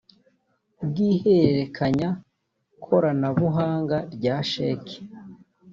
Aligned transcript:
bw 0.87 0.95
ihererekanya 1.09 2.09
koranabuhanga 2.83 3.97
rya 4.15 4.37
sheki 4.49 4.97